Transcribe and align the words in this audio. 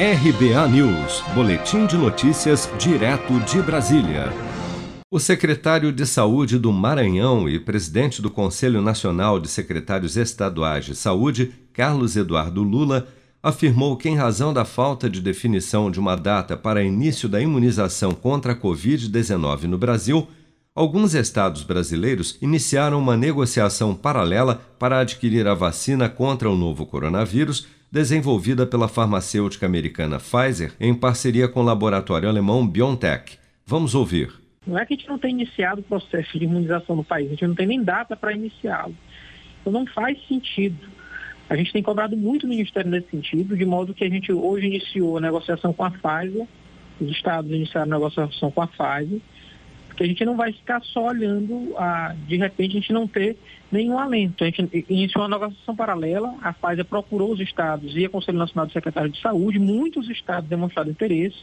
RBA 0.00 0.68
News, 0.68 1.24
Boletim 1.34 1.84
de 1.84 1.96
Notícias, 1.96 2.70
direto 2.78 3.40
de 3.40 3.60
Brasília. 3.60 4.32
O 5.10 5.18
secretário 5.18 5.90
de 5.90 6.06
Saúde 6.06 6.56
do 6.56 6.72
Maranhão 6.72 7.48
e 7.48 7.58
presidente 7.58 8.22
do 8.22 8.30
Conselho 8.30 8.80
Nacional 8.80 9.40
de 9.40 9.48
Secretários 9.48 10.16
Estaduais 10.16 10.84
de 10.84 10.94
Saúde, 10.94 11.52
Carlos 11.72 12.14
Eduardo 12.14 12.62
Lula, 12.62 13.08
afirmou 13.42 13.96
que, 13.96 14.08
em 14.08 14.14
razão 14.14 14.54
da 14.54 14.64
falta 14.64 15.10
de 15.10 15.20
definição 15.20 15.90
de 15.90 15.98
uma 15.98 16.14
data 16.14 16.56
para 16.56 16.80
início 16.80 17.28
da 17.28 17.40
imunização 17.40 18.12
contra 18.12 18.52
a 18.52 18.56
Covid-19 18.56 19.64
no 19.64 19.78
Brasil, 19.78 20.28
alguns 20.76 21.12
estados 21.12 21.64
brasileiros 21.64 22.38
iniciaram 22.40 23.00
uma 23.00 23.16
negociação 23.16 23.96
paralela 23.96 24.62
para 24.78 25.00
adquirir 25.00 25.48
a 25.48 25.54
vacina 25.54 26.08
contra 26.08 26.48
o 26.48 26.56
novo 26.56 26.86
coronavírus 26.86 27.66
desenvolvida 27.90 28.66
pela 28.66 28.88
farmacêutica 28.88 29.66
americana 29.66 30.18
Pfizer 30.18 30.74
em 30.78 30.94
parceria 30.94 31.48
com 31.48 31.60
o 31.60 31.64
laboratório 31.64 32.28
alemão 32.28 32.66
BioNTech. 32.66 33.38
Vamos 33.66 33.94
ouvir. 33.94 34.32
Não 34.66 34.78
é 34.78 34.84
que 34.84 34.94
a 34.94 34.96
gente 34.96 35.08
não 35.08 35.18
tenha 35.18 35.32
iniciado 35.32 35.80
o 35.80 35.84
processo 35.84 36.38
de 36.38 36.44
imunização 36.44 36.96
no 36.96 37.04
país, 37.04 37.26
a 37.26 37.30
gente 37.30 37.46
não 37.46 37.54
tem 37.54 37.66
nem 37.66 37.82
data 37.82 38.14
para 38.14 38.32
iniciá-lo. 38.32 38.94
Então 39.60 39.72
não 39.72 39.86
faz 39.86 40.18
sentido. 40.26 40.86
A 41.48 41.56
gente 41.56 41.72
tem 41.72 41.82
cobrado 41.82 42.14
muito 42.16 42.44
o 42.44 42.48
Ministério 42.48 42.90
nesse 42.90 43.10
sentido, 43.10 43.56
de 43.56 43.64
modo 43.64 43.94
que 43.94 44.04
a 44.04 44.10
gente 44.10 44.30
hoje 44.30 44.66
iniciou 44.66 45.16
a 45.16 45.20
negociação 45.20 45.72
com 45.72 45.84
a 45.84 45.90
Pfizer, 45.90 46.46
os 47.00 47.10
estados 47.10 47.50
iniciaram 47.50 47.90
a 47.90 47.98
negociação 47.98 48.50
com 48.50 48.60
a 48.60 48.66
Pfizer, 48.66 49.20
porque 49.98 50.04
a 50.04 50.06
gente 50.06 50.24
não 50.24 50.36
vai 50.36 50.52
ficar 50.52 50.80
só 50.82 51.06
olhando, 51.06 51.74
a, 51.76 52.14
de 52.28 52.36
repente, 52.36 52.76
a 52.76 52.80
gente 52.80 52.92
não 52.92 53.08
ter 53.08 53.36
nenhum 53.70 53.98
alento. 53.98 54.44
A 54.44 54.46
gente 54.46 54.84
iniciou 54.88 55.24
uma 55.24 55.36
negociação 55.36 55.74
paralela, 55.74 56.36
a 56.40 56.52
Pfizer 56.52 56.84
procurou 56.84 57.32
os 57.32 57.40
estados 57.40 57.96
e 57.96 58.06
o 58.06 58.10
Conselho 58.10 58.38
Nacional 58.38 58.66
de 58.66 58.74
Secretários 58.74 59.14
de 59.14 59.20
Saúde, 59.20 59.58
muitos 59.58 60.08
estados 60.08 60.48
demonstraram 60.48 60.92
interesse, 60.92 61.38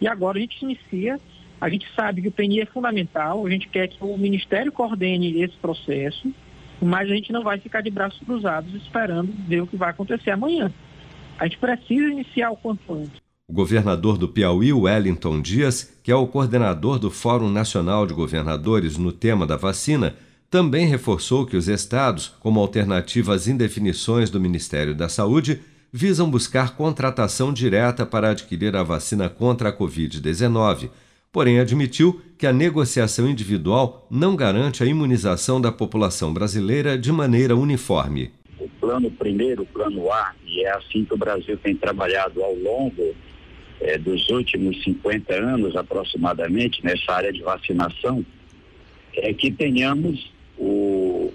e 0.00 0.08
agora 0.08 0.38
a 0.38 0.40
gente 0.40 0.60
inicia, 0.60 1.20
a 1.60 1.68
gente 1.68 1.86
sabe 1.94 2.20
que 2.20 2.26
o 2.26 2.32
PNI 2.32 2.62
é 2.62 2.66
fundamental, 2.66 3.46
a 3.46 3.50
gente 3.50 3.68
quer 3.68 3.86
que 3.86 4.02
o 4.02 4.18
Ministério 4.18 4.72
coordene 4.72 5.40
esse 5.40 5.56
processo, 5.58 6.34
mas 6.82 7.08
a 7.08 7.14
gente 7.14 7.32
não 7.32 7.44
vai 7.44 7.60
ficar 7.60 7.80
de 7.80 7.90
braços 7.90 8.18
cruzados 8.26 8.74
esperando 8.74 9.32
ver 9.46 9.62
o 9.62 9.68
que 9.68 9.76
vai 9.76 9.90
acontecer 9.90 10.32
amanhã. 10.32 10.68
A 11.38 11.44
gente 11.44 11.58
precisa 11.58 12.08
iniciar 12.08 12.50
o 12.50 12.56
quanto 12.56 12.92
antes. 12.92 13.23
O 13.46 13.52
governador 13.52 14.16
do 14.16 14.26
Piauí, 14.26 14.72
Wellington 14.72 15.42
Dias, 15.42 15.92
que 16.02 16.10
é 16.10 16.16
o 16.16 16.26
coordenador 16.26 16.98
do 16.98 17.10
Fórum 17.10 17.50
Nacional 17.50 18.06
de 18.06 18.14
Governadores 18.14 18.96
no 18.96 19.12
tema 19.12 19.46
da 19.46 19.54
vacina, 19.54 20.16
também 20.48 20.86
reforçou 20.86 21.44
que 21.44 21.56
os 21.56 21.68
estados, 21.68 22.32
como 22.40 22.58
alternativa 22.58 23.34
às 23.34 23.46
indefinições 23.46 24.30
do 24.30 24.40
Ministério 24.40 24.94
da 24.94 25.10
Saúde, 25.10 25.60
visam 25.92 26.30
buscar 26.30 26.74
contratação 26.74 27.52
direta 27.52 28.06
para 28.06 28.30
adquirir 28.30 28.74
a 28.74 28.82
vacina 28.82 29.28
contra 29.28 29.68
a 29.68 29.76
Covid-19, 29.76 30.88
porém 31.30 31.60
admitiu 31.60 32.22
que 32.38 32.46
a 32.46 32.52
negociação 32.52 33.28
individual 33.28 34.06
não 34.10 34.34
garante 34.36 34.82
a 34.82 34.86
imunização 34.86 35.60
da 35.60 35.70
população 35.70 36.32
brasileira 36.32 36.96
de 36.96 37.12
maneira 37.12 37.54
uniforme. 37.54 38.32
Plano 38.84 39.10
primeiro, 39.10 39.64
plano 39.64 40.12
A, 40.12 40.34
e 40.46 40.62
é 40.62 40.70
assim 40.72 41.06
que 41.06 41.14
o 41.14 41.16
Brasil 41.16 41.56
tem 41.56 41.74
trabalhado 41.74 42.44
ao 42.44 42.54
longo 42.54 43.14
é, 43.80 43.96
dos 43.96 44.28
últimos 44.28 44.84
50 44.84 45.34
anos 45.34 45.74
aproximadamente 45.74 46.84
nessa 46.84 47.12
área 47.12 47.32
de 47.32 47.40
vacinação, 47.40 48.22
é 49.16 49.32
que 49.32 49.50
tenhamos 49.50 50.30
o, 50.58 51.32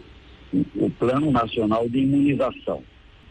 o 0.76 0.92
Plano 1.00 1.32
Nacional 1.32 1.90
de 1.90 1.98
Imunização. 1.98 2.84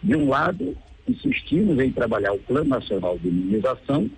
De 0.02 0.16
um 0.16 0.28
lado, 0.28 0.76
insistimos 1.06 1.78
em 1.78 1.92
trabalhar 1.92 2.32
o 2.32 2.40
Plano 2.40 2.70
Nacional 2.70 3.16
de 3.20 3.28
Imunização, 3.28 4.10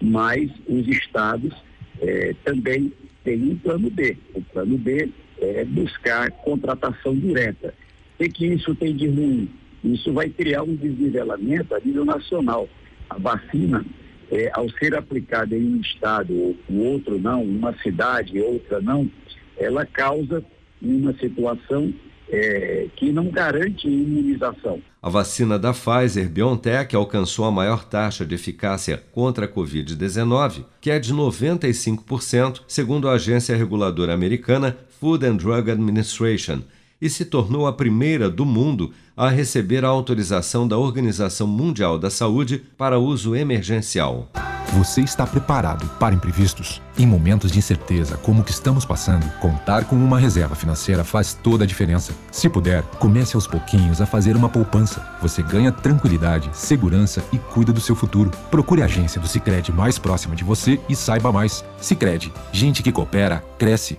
mas 0.00 0.48
os 0.68 0.86
estados 0.86 1.52
é, 2.00 2.32
também 2.44 2.92
têm 3.24 3.42
um 3.42 3.56
plano 3.56 3.90
B. 3.90 4.16
O 4.34 4.40
plano 4.40 4.78
B 4.78 5.10
é 5.40 5.64
buscar 5.64 6.30
contratação 6.30 7.12
direta. 7.16 7.74
O 8.18 8.28
que 8.28 8.46
isso 8.46 8.74
tem 8.74 8.94
de 8.94 9.06
ruim? 9.06 9.48
Isso 9.84 10.12
vai 10.12 10.28
criar 10.28 10.62
um 10.62 10.74
desnivelamento 10.74 11.74
a 11.74 11.80
nível 11.80 12.04
nacional. 12.04 12.68
A 13.08 13.18
vacina 13.18 13.84
é, 14.30 14.50
ao 14.52 14.68
ser 14.70 14.94
aplicada 14.94 15.56
em 15.56 15.74
um 15.74 15.80
estado 15.80 16.34
ou 16.34 16.56
outro 16.92 17.18
não, 17.18 17.42
uma 17.42 17.74
cidade 17.78 18.40
outra 18.40 18.80
não, 18.80 19.10
ela 19.56 19.86
causa 19.86 20.44
uma 20.80 21.12
situação 21.14 21.92
é, 22.30 22.88
que 22.96 23.10
não 23.10 23.30
garante 23.30 23.88
imunização. 23.88 24.80
A 25.00 25.08
vacina 25.08 25.58
da 25.58 25.72
Pfizer 25.72 26.28
BioNTech 26.28 26.94
alcançou 26.94 27.44
a 27.44 27.50
maior 27.50 27.84
taxa 27.84 28.26
de 28.26 28.34
eficácia 28.34 29.02
contra 29.12 29.46
a 29.46 29.48
Covid-19, 29.48 30.64
que 30.80 30.90
é 30.90 30.98
de 30.98 31.14
95%, 31.14 32.62
segundo 32.68 33.08
a 33.08 33.12
agência 33.12 33.56
reguladora 33.56 34.12
americana 34.12 34.76
Food 35.00 35.24
and 35.24 35.36
Drug 35.36 35.70
Administration, 35.70 36.62
e 37.00 37.08
se 37.08 37.24
tornou 37.24 37.66
a 37.66 37.72
primeira 37.72 38.28
do 38.28 38.44
mundo 38.44 38.92
a 39.16 39.28
receber 39.28 39.84
a 39.84 39.88
autorização 39.88 40.66
da 40.66 40.78
Organização 40.78 41.46
Mundial 41.46 41.98
da 41.98 42.10
Saúde 42.10 42.62
para 42.76 42.98
uso 42.98 43.34
emergencial. 43.34 44.28
Você 44.74 45.00
está 45.00 45.26
preparado 45.26 45.88
para 45.98 46.14
imprevistos? 46.14 46.82
Em 46.98 47.06
momentos 47.06 47.50
de 47.50 47.58
incerteza 47.58 48.18
como 48.18 48.42
o 48.42 48.44
que 48.44 48.50
estamos 48.50 48.84
passando, 48.84 49.26
contar 49.40 49.86
com 49.86 49.96
uma 49.96 50.18
reserva 50.18 50.54
financeira 50.54 51.02
faz 51.02 51.32
toda 51.32 51.64
a 51.64 51.66
diferença. 51.66 52.12
Se 52.30 52.48
puder, 52.48 52.82
comece 52.98 53.34
aos 53.34 53.46
pouquinhos 53.46 54.00
a 54.00 54.06
fazer 54.06 54.36
uma 54.36 54.48
poupança. 54.48 55.04
Você 55.22 55.42
ganha 55.42 55.72
tranquilidade, 55.72 56.50
segurança 56.52 57.24
e 57.32 57.38
cuida 57.38 57.72
do 57.72 57.80
seu 57.80 57.96
futuro. 57.96 58.30
Procure 58.50 58.82
a 58.82 58.84
agência 58.84 59.20
do 59.20 59.26
Sicredi 59.26 59.72
mais 59.72 59.98
próxima 59.98 60.36
de 60.36 60.44
você 60.44 60.78
e 60.88 60.94
saiba 60.94 61.32
mais. 61.32 61.64
Sicredi, 61.80 62.30
gente 62.52 62.82
que 62.82 62.92
coopera 62.92 63.42
cresce. 63.58 63.98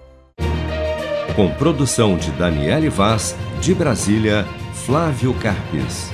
Com 1.36 1.50
produção 1.50 2.18
de 2.18 2.32
Daniele 2.32 2.90
Vaz, 2.90 3.36
de 3.62 3.74
Brasília, 3.74 4.46
Flávio 4.74 5.34
Carpes. 5.36 6.12